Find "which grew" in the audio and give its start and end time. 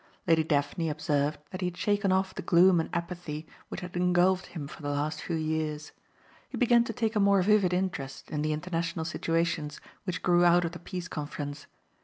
10.05-10.43